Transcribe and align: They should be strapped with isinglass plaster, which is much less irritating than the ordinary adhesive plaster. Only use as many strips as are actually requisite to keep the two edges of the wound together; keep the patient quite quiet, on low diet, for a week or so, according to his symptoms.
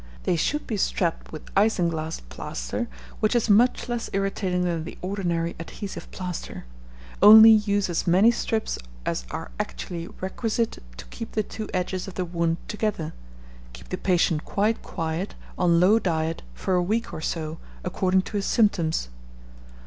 They 0.23 0.35
should 0.35 0.65
be 0.65 0.77
strapped 0.77 1.31
with 1.31 1.53
isinglass 1.55 2.21
plaster, 2.27 2.87
which 3.19 3.35
is 3.35 3.51
much 3.51 3.87
less 3.87 4.09
irritating 4.13 4.63
than 4.63 4.83
the 4.83 4.97
ordinary 5.03 5.55
adhesive 5.59 6.09
plaster. 6.09 6.65
Only 7.21 7.51
use 7.51 7.87
as 7.87 8.07
many 8.07 8.31
strips 8.31 8.79
as 9.05 9.27
are 9.29 9.51
actually 9.59 10.07
requisite 10.19 10.79
to 10.97 11.05
keep 11.11 11.33
the 11.33 11.43
two 11.43 11.69
edges 11.71 12.07
of 12.07 12.15
the 12.15 12.25
wound 12.25 12.57
together; 12.67 13.13
keep 13.73 13.89
the 13.89 13.97
patient 13.99 14.43
quite 14.43 14.81
quiet, 14.81 15.35
on 15.55 15.79
low 15.79 15.99
diet, 15.99 16.41
for 16.55 16.73
a 16.73 16.81
week 16.81 17.13
or 17.13 17.21
so, 17.21 17.59
according 17.83 18.23
to 18.23 18.37
his 18.37 18.45
symptoms. 18.47 19.09